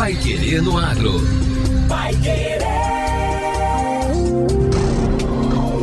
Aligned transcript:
Pai 0.00 0.14
Querer 0.14 0.62
no 0.62 0.78
Agro. 0.78 1.20
Pai 1.86 2.14
Querer. 2.22 2.58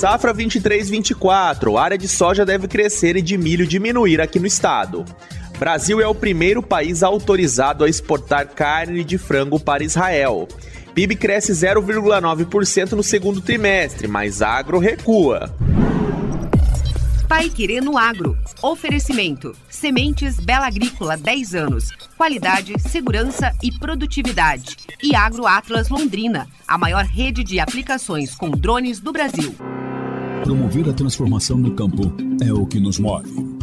Safra 0.00 0.32
23-24, 0.32 1.78
área 1.78 1.98
de 1.98 2.08
soja 2.08 2.46
deve 2.46 2.66
crescer 2.66 3.16
e 3.16 3.20
de 3.20 3.36
milho 3.36 3.66
diminuir 3.66 4.18
aqui 4.18 4.40
no 4.40 4.46
estado. 4.46 5.04
Brasil 5.58 6.00
é 6.00 6.06
o 6.06 6.14
primeiro 6.14 6.62
país 6.62 7.02
autorizado 7.02 7.84
a 7.84 7.88
exportar 7.88 8.48
carne 8.48 9.04
de 9.04 9.18
frango 9.18 9.60
para 9.60 9.84
Israel. 9.84 10.48
PIB 10.94 11.16
cresce 11.16 11.52
0,9% 11.52 12.92
no 12.92 13.02
segundo 13.02 13.42
trimestre, 13.42 14.08
mas 14.08 14.40
agro 14.40 14.78
recua. 14.78 15.54
Pai 17.30 17.48
Querer 17.48 17.80
no 17.80 17.96
Agro. 17.96 18.36
Oferecimento. 18.60 19.54
Sementes 19.68 20.40
Bela 20.40 20.66
Agrícola 20.66 21.16
10 21.16 21.54
anos. 21.54 21.92
Qualidade, 22.16 22.74
segurança 22.80 23.54
e 23.62 23.70
produtividade. 23.70 24.76
E 25.00 25.14
Agro 25.14 25.46
Atlas 25.46 25.88
Londrina, 25.88 26.48
a 26.66 26.76
maior 26.76 27.04
rede 27.04 27.44
de 27.44 27.60
aplicações 27.60 28.34
com 28.34 28.50
drones 28.50 28.98
do 28.98 29.12
Brasil. 29.12 29.54
Promover 30.42 30.88
a 30.88 30.92
transformação 30.92 31.56
no 31.56 31.72
campo 31.72 32.12
é 32.44 32.52
o 32.52 32.66
que 32.66 32.80
nos 32.80 32.98
move 32.98 33.49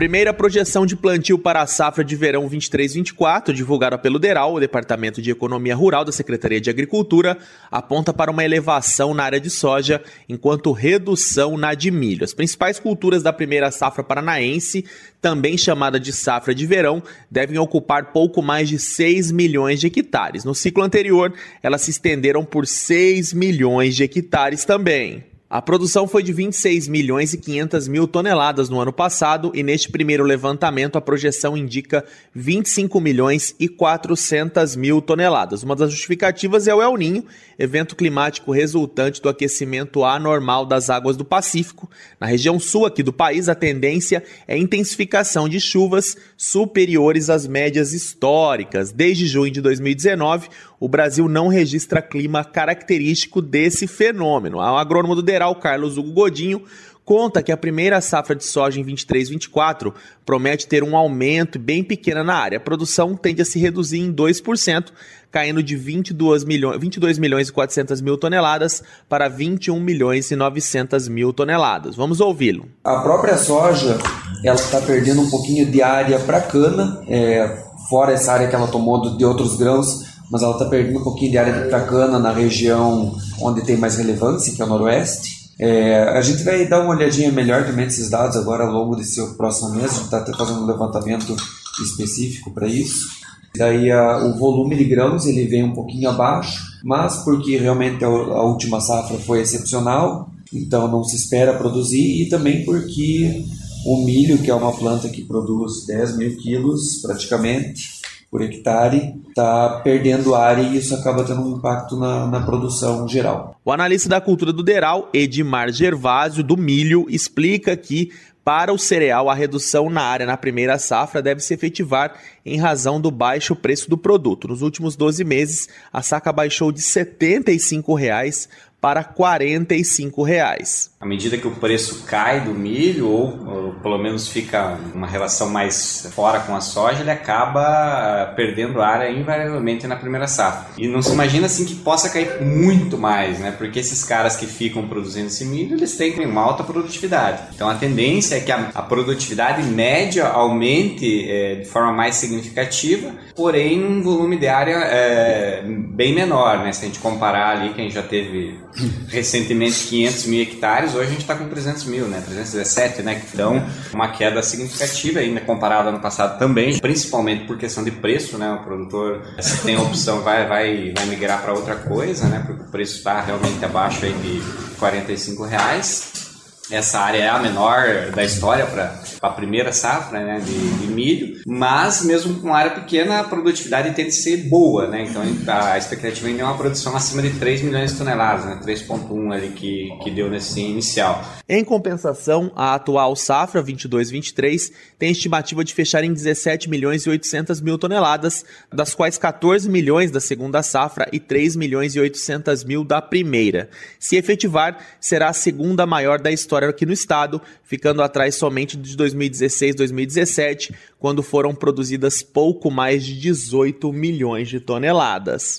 Primeira 0.00 0.32
projeção 0.32 0.86
de 0.86 0.96
plantio 0.96 1.38
para 1.38 1.60
a 1.60 1.66
safra 1.66 2.02
de 2.02 2.16
verão 2.16 2.48
23-24, 2.48 3.52
divulgada 3.52 3.98
pelo 3.98 4.18
DERAL, 4.18 4.54
o 4.54 4.58
Departamento 4.58 5.20
de 5.20 5.30
Economia 5.30 5.76
Rural 5.76 6.06
da 6.06 6.10
Secretaria 6.10 6.58
de 6.58 6.70
Agricultura, 6.70 7.36
aponta 7.70 8.10
para 8.10 8.30
uma 8.30 8.42
elevação 8.42 9.12
na 9.12 9.24
área 9.24 9.38
de 9.38 9.50
soja, 9.50 10.02
enquanto 10.26 10.72
redução 10.72 11.58
na 11.58 11.74
de 11.74 11.90
milho. 11.90 12.24
As 12.24 12.32
principais 12.32 12.78
culturas 12.78 13.22
da 13.22 13.30
primeira 13.30 13.70
safra 13.70 14.02
paranaense, 14.02 14.86
também 15.20 15.58
chamada 15.58 16.00
de 16.00 16.14
safra 16.14 16.54
de 16.54 16.64
verão, 16.64 17.02
devem 17.30 17.58
ocupar 17.58 18.10
pouco 18.10 18.40
mais 18.40 18.70
de 18.70 18.78
6 18.78 19.30
milhões 19.30 19.80
de 19.80 19.88
hectares. 19.88 20.44
No 20.44 20.54
ciclo 20.54 20.82
anterior, 20.82 21.30
elas 21.62 21.82
se 21.82 21.90
estenderam 21.90 22.42
por 22.42 22.66
6 22.66 23.34
milhões 23.34 23.94
de 23.94 24.04
hectares 24.04 24.64
também. 24.64 25.29
A 25.50 25.60
produção 25.60 26.06
foi 26.06 26.22
de 26.22 26.32
26 26.32 26.86
milhões 26.86 27.32
e 27.32 27.38
500 27.38 27.88
mil 27.88 28.06
toneladas 28.06 28.68
no 28.68 28.78
ano 28.78 28.92
passado 28.92 29.50
e 29.52 29.64
neste 29.64 29.90
primeiro 29.90 30.22
levantamento 30.22 30.94
a 30.94 31.00
projeção 31.00 31.56
indica 31.56 32.04
25 32.32 33.00
milhões 33.00 33.52
e 33.58 33.66
400 33.66 34.76
mil 34.76 35.02
toneladas. 35.02 35.64
Uma 35.64 35.74
das 35.74 35.90
justificativas 35.90 36.68
é 36.68 36.74
o 36.74 36.80
El 36.80 36.96
Ninho, 36.96 37.24
evento 37.58 37.96
climático 37.96 38.52
resultante 38.52 39.20
do 39.20 39.28
aquecimento 39.28 40.04
anormal 40.04 40.64
das 40.64 40.88
águas 40.88 41.16
do 41.16 41.24
Pacífico. 41.24 41.90
Na 42.20 42.28
região 42.28 42.60
sul 42.60 42.86
aqui 42.86 43.02
do 43.02 43.12
país, 43.12 43.48
a 43.48 43.54
tendência 43.56 44.22
é 44.46 44.56
intensificação 44.56 45.48
de 45.48 45.58
chuvas 45.58 46.16
superiores 46.36 47.28
às 47.28 47.48
médias 47.48 47.92
históricas. 47.92 48.92
Desde 48.92 49.26
junho 49.26 49.50
de 49.50 49.60
2019, 49.60 50.48
o 50.80 50.88
Brasil 50.88 51.28
não 51.28 51.48
registra 51.48 52.00
clima 52.00 52.42
característico 52.42 53.42
desse 53.42 53.86
fenômeno. 53.86 54.56
O 54.56 54.60
agrônomo 54.62 55.14
do 55.14 55.22
Deral, 55.22 55.54
Carlos 55.56 55.98
Hugo 55.98 56.10
Godinho, 56.10 56.64
conta 57.04 57.42
que 57.42 57.52
a 57.52 57.56
primeira 57.56 58.00
safra 58.00 58.34
de 58.34 58.44
soja 58.44 58.80
em 58.80 58.84
23-24 58.84 59.92
promete 60.24 60.66
ter 60.66 60.82
um 60.82 60.96
aumento 60.96 61.58
bem 61.58 61.84
pequeno 61.84 62.24
na 62.24 62.34
área. 62.34 62.56
A 62.56 62.60
produção 62.60 63.14
tende 63.14 63.42
a 63.42 63.44
se 63.44 63.58
reduzir 63.58 63.98
em 63.98 64.12
2%, 64.12 64.86
caindo 65.30 65.62
de 65.62 65.76
22 65.76 66.44
milhões, 66.44 66.80
22 66.80 67.18
milhões 67.18 67.48
e 67.48 67.52
400 67.52 68.00
mil 68.00 68.16
toneladas 68.16 68.82
para 69.08 69.28
21 69.28 69.78
milhões 69.80 70.30
e 70.30 70.36
900 70.36 71.08
mil 71.08 71.32
toneladas. 71.32 71.94
Vamos 71.94 72.20
ouvi-lo. 72.20 72.68
A 72.84 73.00
própria 73.00 73.36
soja 73.36 73.98
ela 74.42 74.56
está 74.56 74.80
perdendo 74.80 75.20
um 75.20 75.28
pouquinho 75.28 75.70
de 75.70 75.82
área 75.82 76.18
para 76.20 76.40
cana, 76.40 77.02
é, 77.06 77.64
fora 77.88 78.12
essa 78.12 78.32
área 78.32 78.48
que 78.48 78.54
ela 78.54 78.68
tomou 78.68 79.16
de 79.16 79.24
outros 79.24 79.56
grãos 79.56 80.09
mas 80.30 80.42
ela 80.42 80.52
está 80.52 80.66
perdendo 80.66 81.00
um 81.00 81.02
pouquinho 81.02 81.32
de 81.32 81.38
área 81.38 81.64
de 81.64 81.68
cana 81.68 82.18
na 82.18 82.32
região 82.32 83.14
onde 83.40 83.62
tem 83.62 83.76
mais 83.76 83.96
relevância, 83.96 84.54
que 84.54 84.62
é 84.62 84.64
o 84.64 84.68
noroeste. 84.68 85.50
É, 85.58 86.04
a 86.16 86.22
gente 86.22 86.42
vai 86.42 86.66
dar 86.66 86.80
uma 86.80 86.94
olhadinha 86.94 87.30
melhor 87.30 87.66
também 87.66 87.84
nesses 87.84 88.08
dados 88.08 88.36
agora 88.36 88.64
ao 88.64 88.72
longo 88.72 88.96
desse 88.96 89.20
próximo 89.36 89.70
mês, 89.70 89.90
a 89.90 89.94
gente 89.94 90.04
está 90.04 90.24
fazendo 90.38 90.62
um 90.62 90.66
levantamento 90.66 91.36
específico 91.82 92.50
para 92.52 92.66
isso. 92.66 93.08
Daí 93.56 93.90
a, 93.90 94.24
o 94.24 94.38
volume 94.38 94.76
de 94.76 94.84
grãos 94.84 95.26
ele 95.26 95.44
vem 95.46 95.64
um 95.64 95.74
pouquinho 95.74 96.08
abaixo, 96.08 96.62
mas 96.84 97.16
porque 97.24 97.58
realmente 97.58 98.04
a, 98.04 98.08
a 98.08 98.44
última 98.44 98.80
safra 98.80 99.18
foi 99.18 99.40
excepcional, 99.40 100.30
então 100.52 100.88
não 100.88 101.04
se 101.04 101.16
espera 101.16 101.58
produzir, 101.58 102.22
e 102.22 102.28
também 102.28 102.64
porque 102.64 103.44
o 103.84 104.04
milho, 104.04 104.38
que 104.38 104.50
é 104.50 104.54
uma 104.54 104.72
planta 104.72 105.08
que 105.08 105.24
produz 105.24 105.86
10 105.86 106.16
mil 106.16 106.36
quilos 106.36 107.00
praticamente, 107.02 107.99
por 108.30 108.42
hectare, 108.42 109.14
está 109.28 109.80
perdendo 109.82 110.36
área 110.36 110.62
e 110.62 110.76
isso 110.76 110.94
acaba 110.94 111.24
tendo 111.24 111.42
um 111.42 111.56
impacto 111.56 111.98
na, 111.98 112.28
na 112.28 112.40
produção 112.40 113.08
geral. 113.08 113.56
O 113.64 113.72
analista 113.72 114.08
da 114.08 114.20
cultura 114.20 114.52
do 114.52 114.62
Deral, 114.62 115.08
Edmar 115.12 115.72
Gervásio, 115.72 116.44
do 116.44 116.56
milho, 116.56 117.06
explica 117.08 117.76
que 117.76 118.12
para 118.44 118.72
o 118.72 118.78
cereal, 118.78 119.28
a 119.28 119.34
redução 119.34 119.90
na 119.90 120.02
área 120.02 120.24
na 120.24 120.36
primeira 120.36 120.78
safra 120.78 121.20
deve 121.20 121.40
se 121.40 121.52
efetivar 121.52 122.14
em 122.44 122.58
razão 122.58 123.00
do 123.00 123.10
baixo 123.10 123.54
preço 123.54 123.90
do 123.90 123.98
produto. 123.98 124.48
Nos 124.48 124.62
últimos 124.62 124.96
12 124.96 125.22
meses, 125.24 125.68
a 125.92 126.00
saca 126.00 126.32
baixou 126.32 126.72
de 126.72 126.80
75 126.80 127.94
reais 127.94 128.48
para 128.80 129.04
45 129.04 130.22
reais. 130.22 130.89
À 131.00 131.06
medida 131.06 131.38
que 131.38 131.48
o 131.48 131.52
preço 131.52 132.04
cai 132.04 132.42
do 132.42 132.52
milho, 132.52 133.08
ou, 133.08 133.48
ou, 133.48 133.72
pelo 133.82 133.96
menos 133.96 134.28
fica 134.28 134.78
uma 134.94 135.06
relação 135.06 135.48
mais 135.48 136.06
fora 136.14 136.40
com 136.40 136.54
a 136.54 136.60
soja, 136.60 137.00
ele 137.00 137.10
acaba 137.10 137.62
ah, 137.62 138.32
perdendo 138.36 138.82
área 138.82 139.10
invariavelmente 139.10 139.86
na 139.86 139.96
primeira 139.96 140.26
safra. 140.26 140.68
E 140.76 140.86
não 140.86 141.00
se 141.00 141.10
imagina 141.10 141.46
assim 141.46 141.64
que 141.64 141.74
possa 141.76 142.10
cair 142.10 142.42
muito 142.42 142.98
mais, 142.98 143.38
né? 143.38 143.50
Porque 143.50 143.78
esses 143.78 144.04
caras 144.04 144.36
que 144.36 144.44
ficam 144.44 144.86
produzindo 144.86 145.28
esse 145.28 145.42
milho, 145.46 145.74
eles 145.74 145.96
têm 145.96 146.20
uma 146.26 146.42
alta 146.42 146.62
produtividade. 146.62 147.44
Então 147.54 147.70
a 147.70 147.76
tendência 147.76 148.34
é 148.34 148.40
que 148.40 148.52
a, 148.52 148.68
a 148.74 148.82
produtividade 148.82 149.62
média 149.62 150.28
aumente 150.28 151.26
é, 151.30 151.54
de 151.54 151.64
forma 151.64 151.94
mais 151.94 152.16
significativa, 152.16 153.10
porém 153.34 153.82
um 153.82 154.02
volume 154.02 154.36
de 154.36 154.48
área 154.48 154.76
é, 154.76 155.62
bem 155.64 156.14
menor, 156.14 156.58
né? 156.58 156.74
Se 156.74 156.84
a 156.84 156.88
gente 156.88 156.98
comparar 156.98 157.56
ali, 157.56 157.72
quem 157.72 157.88
já 157.88 158.02
teve 158.02 158.60
recentemente 159.08 159.86
500 159.86 160.26
mil 160.26 160.42
hectares, 160.42 160.89
hoje 160.94 161.08
a 161.08 161.10
gente 161.10 161.20
está 161.22 161.34
com 161.34 161.48
300 161.48 161.84
mil, 161.84 162.06
né? 162.06 162.22
317, 162.24 163.02
né? 163.02 163.22
Então, 163.32 163.62
uma 163.92 164.08
queda 164.08 164.42
significativa 164.42 165.20
ainda 165.20 165.40
comparada 165.40 165.84
ao 165.84 165.88
ano 165.90 166.00
passado 166.00 166.38
também, 166.38 166.78
principalmente 166.78 167.46
por 167.46 167.58
questão 167.58 167.82
de 167.84 167.90
preço, 167.90 168.38
né? 168.38 168.52
O 168.52 168.64
produtor, 168.64 169.22
se 169.40 169.62
tem 169.62 169.76
opção, 169.78 170.22
vai, 170.22 170.46
vai, 170.46 170.92
vai 170.96 171.06
migrar 171.06 171.42
para 171.42 171.52
outra 171.52 171.76
coisa, 171.76 172.26
né? 172.28 172.42
Porque 172.46 172.62
o 172.62 172.66
preço 172.66 172.98
está 172.98 173.20
realmente 173.20 173.64
abaixo 173.64 174.04
aí 174.04 174.12
de 174.12 174.40
45 174.78 175.44
reais 175.44 176.29
essa 176.70 177.00
área 177.00 177.18
é 177.18 177.28
a 177.28 177.38
menor 177.38 178.10
da 178.14 178.24
história 178.24 178.66
para 178.66 179.00
a 179.20 179.30
primeira 179.30 179.72
safra 179.72 180.20
né, 180.20 180.40
de, 180.40 180.86
de, 180.86 180.86
milho, 180.92 181.40
mas 181.46 182.04
mesmo 182.04 182.40
com 182.40 182.54
área 182.54 182.70
pequena 182.70 183.20
a 183.20 183.24
produtividade 183.24 183.94
tem 183.94 184.06
que 184.06 184.12
ser 184.12 184.48
boa, 184.48 184.86
né? 184.86 185.06
Então 185.08 185.22
a 185.46 185.76
expectativa 185.76 186.28
ainda 186.28 186.42
é 186.42 186.44
uma 186.44 186.56
produção 186.56 186.96
acima 186.96 187.22
de 187.22 187.30
3 187.38 187.62
milhões 187.62 187.92
de 187.92 187.98
toneladas, 187.98 188.44
né? 188.44 188.60
3.1 188.64 189.32
ali 189.32 189.48
que, 189.48 189.88
que 190.02 190.10
deu 190.10 190.30
nesse 190.30 190.60
inicial. 190.60 191.24
Em 191.48 191.64
compensação, 191.64 192.52
a 192.54 192.74
atual 192.74 193.16
safra 193.16 193.62
22-23 193.62 194.72
tem 194.98 195.10
estimativa 195.10 195.64
de 195.64 195.74
fechar 195.74 196.04
em 196.04 196.12
17 196.12 196.70
milhões 196.70 197.02
e 197.04 197.10
800 197.10 197.60
mil 197.60 197.76
toneladas, 197.76 198.44
das 198.72 198.94
quais 198.94 199.18
14 199.18 199.68
milhões 199.68 200.10
da 200.10 200.20
segunda 200.20 200.62
safra 200.62 201.08
e 201.12 201.18
3 201.18 201.56
milhões 201.56 201.94
e 201.94 202.00
800 202.00 202.64
mil 202.64 202.84
da 202.84 203.02
primeira. 203.02 203.68
Se 203.98 204.16
efetivar, 204.16 204.78
será 205.00 205.28
a 205.28 205.32
segunda 205.32 205.86
maior 205.86 206.20
da 206.20 206.30
história 206.30 206.59
aqui 206.68 206.84
no 206.84 206.92
estado, 206.92 207.40
ficando 207.64 208.02
atrás 208.02 208.34
somente 208.34 208.76
de 208.76 208.96
2016-2017, 208.96 210.74
quando 210.98 211.22
foram 211.22 211.54
produzidas 211.54 212.22
pouco 212.22 212.70
mais 212.70 213.04
de 213.04 213.18
18 213.18 213.92
milhões 213.92 214.48
de 214.48 214.60
toneladas. 214.60 215.58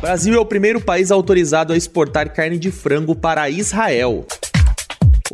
Brasil 0.00 0.34
é 0.34 0.38
o 0.38 0.44
primeiro 0.44 0.82
país 0.82 1.10
autorizado 1.10 1.72
a 1.72 1.76
exportar 1.76 2.32
carne 2.34 2.58
de 2.58 2.70
frango 2.70 3.14
para 3.14 3.48
Israel. 3.48 4.26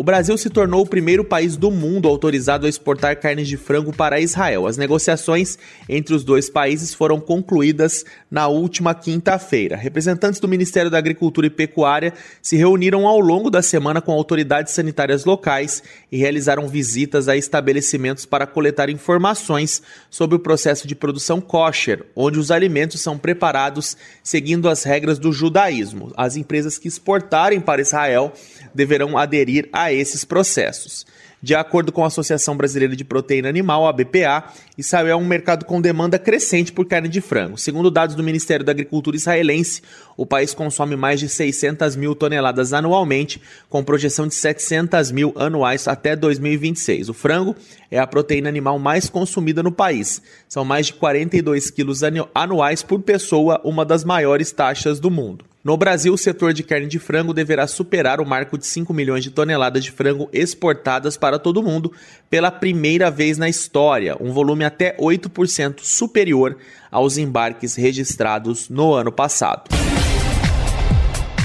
O 0.01 0.03
Brasil 0.03 0.39
se 0.39 0.49
tornou 0.49 0.81
o 0.81 0.87
primeiro 0.87 1.23
país 1.23 1.59
do 1.59 1.71
mundo 1.71 2.09
autorizado 2.09 2.65
a 2.65 2.71
exportar 2.71 3.21
carnes 3.21 3.47
de 3.47 3.59
frango 3.59 3.95
para 3.95 4.19
Israel. 4.19 4.67
As 4.67 4.79
negociações 4.79 5.59
entre 5.87 6.15
os 6.15 6.25
dois 6.25 6.49
países 6.49 6.95
foram 6.95 7.21
concluídas 7.21 8.03
na 8.31 8.49
última 8.49 8.95
quinta-feira. 8.95 9.77
Representantes 9.77 10.41
do 10.41 10.49
Ministério 10.49 10.91
da 10.91 10.97
Agricultura 10.97 11.49
e 11.49 11.51
Pecuária 11.51 12.15
se 12.41 12.57
reuniram 12.57 13.07
ao 13.07 13.21
longo 13.21 13.51
da 13.51 13.61
semana 13.61 14.01
com 14.01 14.13
autoridades 14.13 14.73
sanitárias 14.73 15.27
locais 15.27 15.83
e 16.11 16.17
realizaram 16.17 16.67
visitas 16.67 17.29
a 17.29 17.37
estabelecimentos 17.37 18.25
para 18.25 18.47
coletar 18.47 18.89
informações 18.89 19.83
sobre 20.09 20.35
o 20.35 20.41
processo 20.41 20.89
de 20.89 20.95
produção 20.95 21.43
kosher, 21.43 22.07
onde 22.17 22.39
os 22.39 22.51
alimentos 22.51 23.03
são 23.03 23.19
preparados 23.19 23.99
seguindo 24.23 24.67
as 24.67 24.83
regras 24.83 25.19
do 25.19 25.31
judaísmo. 25.31 26.11
As 26.17 26.37
empresas 26.37 26.79
que 26.79 26.89
exportarem 26.89 27.61
para 27.61 27.83
Israel 27.83 28.33
deverão 28.75 29.19
aderir 29.19 29.69
a 29.75 29.90
esses 29.93 30.25
processos. 30.25 31.07
De 31.43 31.55
acordo 31.55 31.91
com 31.91 32.05
a 32.05 32.09
Associação 32.09 32.55
Brasileira 32.55 32.95
de 32.95 33.03
Proteína 33.03 33.49
Animal, 33.49 33.89
a 33.89 33.93
BPA, 33.95 34.45
Israel 34.77 35.09
é 35.09 35.17
um 35.17 35.25
mercado 35.25 35.65
com 35.65 35.81
demanda 35.81 36.19
crescente 36.19 36.71
por 36.71 36.85
carne 36.85 37.09
de 37.09 37.23
frango. 37.23 37.57
Segundo 37.57 37.91
dados 37.91 38.15
do 38.15 38.23
Ministério 38.23 38.65
da 38.65 38.73
Agricultura 38.73 39.17
israelense, 39.17 39.81
o 40.19 40.27
país 40.27 40.53
consome 40.53 40.97
mais 40.97 41.19
de 41.19 41.31
600 41.31 41.97
mil 41.97 42.15
toneladas 42.15 42.75
anualmente, 42.75 43.41
com 43.71 43.83
projeção 43.83 44.29
de 44.29 44.35
700 44.35 45.11
mil 45.11 45.33
anuais 45.35 45.89
até 45.89 46.15
2026. 46.15 47.09
O 47.09 47.15
frango 47.15 47.57
é 47.91 47.99
a 47.99 48.07
proteína 48.07 48.51
animal 48.51 48.79
mais 48.79 49.09
consumida 49.09 49.63
no 49.63 49.73
país. 49.73 50.21
São 50.47 50.63
mais 50.63 50.89
de 50.89 50.93
42 50.95 51.71
quilos 51.71 52.03
anuais 52.35 52.83
por 52.83 53.01
pessoa, 53.01 53.59
uma 53.65 53.87
das 53.87 54.05
maiores 54.05 54.53
taxas 54.53 55.01
do 55.01 55.11
mundo. 55.11 55.50
No 55.63 55.77
Brasil, 55.77 56.15
o 56.15 56.19
setor 56.19 56.55
de 56.55 56.63
carne 56.63 56.87
de 56.87 56.99
frango 56.99 57.35
deverá 57.35 57.67
superar 57.67 58.19
o 58.19 58.25
marco 58.25 58.57
de 58.57 58.67
5 58.67 58.95
milhões 58.95 59.23
de 59.23 59.31
toneladas 59.31 59.85
de 59.85 59.91
frango 59.91 60.27
exportadas 60.33 61.19
para 61.19 61.39
todo 61.39 61.61
o 61.61 61.63
mundo 61.63 61.93
pela 62.31 62.51
primeira 62.51 63.11
vez 63.11 63.37
na 63.37 63.47
história, 63.47 64.17
um 64.19 64.33
volume 64.33 64.65
até 64.65 64.97
8% 64.97 65.81
superior 65.83 66.57
aos 66.91 67.19
embarques 67.19 67.75
registrados 67.75 68.71
no 68.71 68.95
ano 68.95 69.13
passado. 69.13 69.65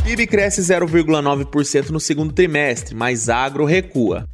PIB 0.05 0.27
cresce 0.27 0.61
0,9% 0.61 1.89
no 1.89 1.99
segundo 1.99 2.31
trimestre, 2.31 2.95
mas 2.95 3.27
agro 3.27 3.65
recua. 3.65 4.29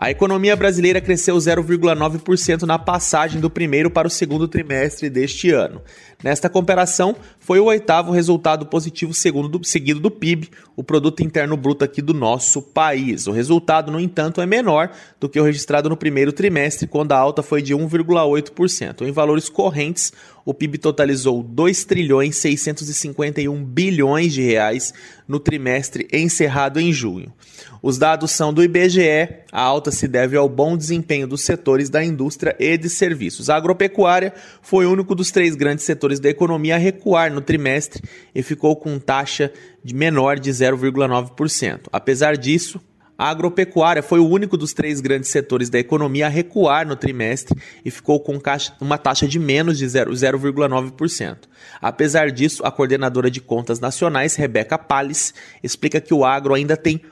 A 0.00 0.12
economia 0.12 0.54
brasileira 0.54 1.00
cresceu 1.00 1.34
0,9% 1.34 2.62
na 2.62 2.78
passagem 2.78 3.40
do 3.40 3.50
primeiro 3.50 3.90
para 3.90 4.06
o 4.06 4.10
segundo 4.10 4.46
trimestre 4.46 5.10
deste 5.10 5.50
ano. 5.50 5.82
Nesta 6.22 6.48
comparação, 6.48 7.16
foi 7.40 7.58
o 7.58 7.64
oitavo 7.64 8.12
resultado 8.12 8.66
positivo 8.66 9.12
do, 9.48 9.64
seguido 9.64 9.98
do 9.98 10.08
PIB, 10.08 10.50
o 10.76 10.84
Produto 10.84 11.20
Interno 11.20 11.56
Bruto 11.56 11.84
aqui 11.84 12.00
do 12.00 12.14
nosso 12.14 12.62
país. 12.62 13.26
O 13.26 13.32
resultado, 13.32 13.90
no 13.90 13.98
entanto, 13.98 14.40
é 14.40 14.46
menor 14.46 14.92
do 15.18 15.28
que 15.28 15.40
o 15.40 15.42
registrado 15.42 15.88
no 15.88 15.96
primeiro 15.96 16.32
trimestre, 16.32 16.86
quando 16.86 17.10
a 17.10 17.18
alta 17.18 17.42
foi 17.42 17.60
de 17.60 17.74
1,8%. 17.74 19.02
Em 19.02 19.10
valores 19.10 19.48
correntes, 19.48 20.12
o 20.44 20.54
PIB 20.54 20.78
totalizou 20.78 21.42
2 21.42 21.84
trilhões 21.84 22.36
651 22.36 23.64
bilhões 23.64 24.32
de 24.32 24.42
reais 24.42 24.94
no 25.26 25.40
trimestre 25.40 26.06
encerrado 26.12 26.78
em 26.78 26.92
junho. 26.92 27.32
Os 27.82 27.98
dados 27.98 28.32
são 28.32 28.52
do 28.52 28.62
IBGE. 28.62 29.28
A 29.52 29.62
alta 29.62 29.90
se 29.90 30.08
deve 30.08 30.36
ao 30.36 30.48
bom 30.48 30.76
desempenho 30.76 31.26
dos 31.26 31.42
setores 31.42 31.88
da 31.88 32.04
indústria 32.04 32.56
e 32.58 32.76
de 32.76 32.88
serviços. 32.88 33.48
A 33.48 33.56
agropecuária 33.56 34.32
foi 34.62 34.86
o 34.86 34.92
único 34.92 35.14
dos 35.14 35.30
três 35.30 35.54
grandes 35.54 35.84
setores 35.84 36.20
da 36.20 36.28
economia 36.28 36.74
a 36.74 36.78
recuar 36.78 37.32
no 37.32 37.40
trimestre 37.40 38.02
e 38.34 38.42
ficou 38.42 38.76
com 38.76 38.98
taxa 38.98 39.52
de 39.82 39.94
menor 39.94 40.38
de 40.38 40.50
0,9%. 40.50 41.80
Apesar 41.92 42.36
disso, 42.36 42.80
a 43.20 43.30
agropecuária 43.30 44.00
foi 44.00 44.20
o 44.20 44.28
único 44.28 44.56
dos 44.56 44.72
três 44.72 45.00
grandes 45.00 45.30
setores 45.30 45.68
da 45.68 45.76
economia 45.76 46.26
a 46.26 46.28
recuar 46.28 46.86
no 46.86 46.94
trimestre 46.94 47.60
e 47.84 47.90
ficou 47.90 48.20
com 48.20 48.40
uma 48.80 48.96
taxa 48.96 49.26
de 49.26 49.40
menos 49.40 49.76
de 49.76 49.84
0,9%. 49.84 51.36
Apesar 51.82 52.30
disso, 52.30 52.64
a 52.64 52.70
coordenadora 52.70 53.28
de 53.28 53.40
contas 53.40 53.80
nacionais, 53.80 54.36
Rebeca 54.36 54.78
Palles, 54.78 55.34
explica 55.64 56.00
que 56.00 56.14
o 56.14 56.24
agro 56.24 56.54
ainda 56.54 56.76
tem 56.76 57.02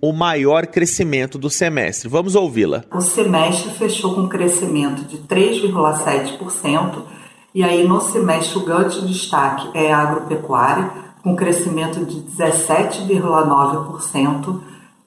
o 0.00 0.12
maior 0.12 0.66
crescimento 0.66 1.38
do 1.38 1.48
semestre. 1.50 2.08
Vamos 2.08 2.34
ouvi-la. 2.34 2.82
O 2.94 3.00
semestre 3.00 3.70
fechou 3.72 4.14
com 4.14 4.22
um 4.22 4.28
crescimento 4.28 5.04
de 5.04 5.18
3,7%, 5.18 7.02
e 7.54 7.62
aí 7.62 7.86
no 7.86 8.00
semestre 8.00 8.58
o 8.58 8.64
grande 8.64 9.06
destaque 9.06 9.68
é 9.74 9.92
a 9.92 9.98
agropecuária, 9.98 10.90
com 11.22 11.34
crescimento 11.34 12.04
de 12.04 12.20
17,9% 12.20 14.60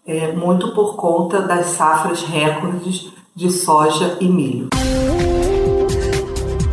é, 0.05 0.31
muito 0.31 0.74
por 0.74 0.96
conta 0.96 1.41
das 1.41 1.67
safras 1.67 2.24
recordes 2.24 3.12
de 3.36 3.51
soja 3.51 4.17
e 4.19 4.27
milho. 4.27 4.69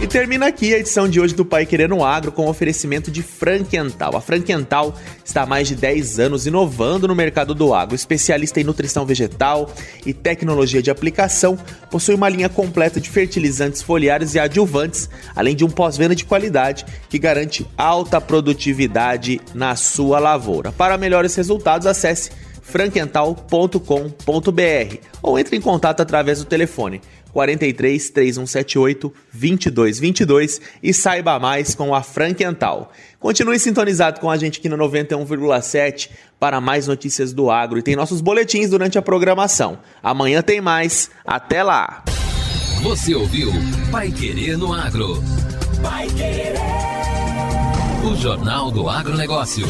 E 0.06 0.08
termina 0.08 0.46
aqui 0.46 0.72
a 0.72 0.78
edição 0.78 1.08
de 1.08 1.20
hoje 1.20 1.34
do 1.34 1.44
Pai 1.44 1.66
Querendo 1.66 2.00
Agro 2.04 2.30
com 2.30 2.46
oferecimento 2.46 3.10
de 3.10 3.24
Frankental. 3.24 4.16
A 4.16 4.20
Frankental 4.20 4.94
está 5.24 5.42
há 5.42 5.46
mais 5.46 5.66
de 5.66 5.74
10 5.74 6.20
anos 6.20 6.46
inovando 6.46 7.08
no 7.08 7.14
mercado 7.14 7.56
do 7.56 7.74
agro. 7.74 7.96
Especialista 7.96 8.60
em 8.60 8.62
nutrição 8.62 9.04
vegetal 9.04 9.68
e 10.06 10.14
tecnologia 10.14 10.80
de 10.80 10.92
aplicação, 10.92 11.58
possui 11.90 12.14
uma 12.14 12.28
linha 12.28 12.48
completa 12.48 13.00
de 13.00 13.10
fertilizantes 13.10 13.82
foliares 13.82 14.36
e 14.36 14.38
adjuvantes, 14.38 15.10
além 15.34 15.56
de 15.56 15.64
um 15.64 15.68
pós-venda 15.68 16.14
de 16.14 16.24
qualidade 16.24 16.86
que 17.10 17.18
garante 17.18 17.66
alta 17.76 18.20
produtividade 18.20 19.40
na 19.52 19.74
sua 19.74 20.20
lavoura. 20.20 20.70
Para 20.70 20.96
melhores 20.96 21.34
resultados, 21.34 21.84
acesse 21.84 22.30
franquental.com.br 22.62 24.96
ou 25.20 25.36
entre 25.36 25.56
em 25.56 25.60
contato 25.60 26.00
através 26.00 26.38
do 26.38 26.44
telefone 26.44 27.00
43 27.36 28.10
3178 28.10 29.12
2222 29.30 30.58
e 30.82 30.94
saiba 30.94 31.38
mais 31.38 31.74
com 31.74 31.94
a 31.94 32.02
Franquental. 32.02 32.90
Continue 33.20 33.58
sintonizado 33.58 34.20
com 34.20 34.30
a 34.30 34.38
gente 34.38 34.58
aqui 34.58 34.70
no 34.70 34.78
91,7 34.78 36.08
para 36.40 36.62
mais 36.62 36.86
notícias 36.86 37.34
do 37.34 37.50
agro 37.50 37.78
e 37.78 37.82
tem 37.82 37.94
nossos 37.94 38.22
boletins 38.22 38.70
durante 38.70 38.96
a 38.96 39.02
programação. 39.02 39.78
Amanhã 40.02 40.40
tem 40.40 40.62
mais. 40.62 41.10
Até 41.26 41.62
lá. 41.62 42.04
Você 42.82 43.14
ouviu 43.14 43.52
Pai 43.92 44.10
Querer 44.10 44.56
no 44.56 44.72
Agro. 44.72 45.22
Pai 45.82 46.06
Querer. 46.06 46.54
O 48.02 48.16
Jornal 48.16 48.70
do 48.70 48.88
Agronegócio 48.88 49.66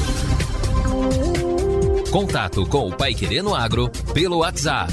Contato 2.10 2.64
com 2.66 2.88
o 2.88 2.96
Pai 2.96 3.12
Querendo 3.12 3.54
Agro 3.54 3.90
pelo 4.14 4.38
WhatsApp 4.38 4.92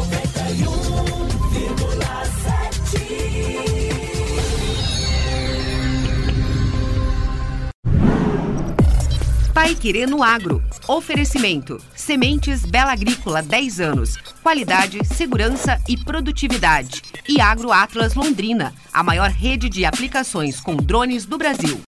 Pai 9.71 9.75
Querer 9.79 10.05
no 10.05 10.21
Agro. 10.21 10.61
Oferecimento. 10.85 11.81
Sementes 11.95 12.65
Bela 12.65 12.91
Agrícola 12.91 13.41
10 13.41 13.79
anos. 13.79 14.17
Qualidade, 14.43 14.99
segurança 15.05 15.79
e 15.87 15.95
produtividade. 15.95 17.01
E 17.25 17.39
Agro 17.39 17.71
Atlas 17.71 18.13
Londrina, 18.13 18.73
a 18.91 19.01
maior 19.01 19.29
rede 19.29 19.69
de 19.69 19.85
aplicações 19.85 20.59
com 20.59 20.75
drones 20.75 21.25
do 21.25 21.37
Brasil. 21.37 21.79